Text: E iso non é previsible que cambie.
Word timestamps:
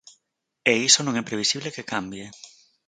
E 0.71 0.73
iso 0.89 0.99
non 1.03 1.17
é 1.21 1.23
previsible 1.29 1.73
que 1.75 1.89
cambie. 1.93 2.27